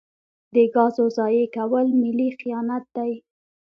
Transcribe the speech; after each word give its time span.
د 0.53 0.55
ګازو 0.73 1.05
ضایع 1.17 1.45
کول 1.55 1.87
ملي 2.01 2.29
خیانت 2.39 2.83
دی. 2.95 3.13